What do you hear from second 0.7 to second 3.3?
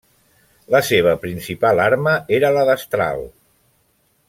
La seva principal arma era la destral.